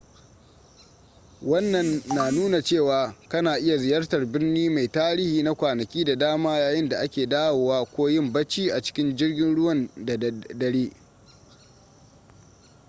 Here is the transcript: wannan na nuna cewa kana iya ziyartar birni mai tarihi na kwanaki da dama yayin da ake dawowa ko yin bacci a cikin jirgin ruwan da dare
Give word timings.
wannan 1.41 2.01
na 2.15 2.31
nuna 2.31 2.61
cewa 2.61 3.13
kana 3.27 3.57
iya 3.59 3.77
ziyartar 3.77 4.25
birni 4.25 4.69
mai 4.69 4.87
tarihi 4.87 5.43
na 5.43 5.53
kwanaki 5.55 6.03
da 6.05 6.15
dama 6.15 6.57
yayin 6.59 6.89
da 6.89 6.97
ake 6.99 7.25
dawowa 7.27 7.85
ko 7.85 8.09
yin 8.09 8.33
bacci 8.33 8.71
a 8.71 8.81
cikin 8.81 9.15
jirgin 9.15 9.55
ruwan 9.55 9.89
da 9.97 10.17
dare 10.57 10.91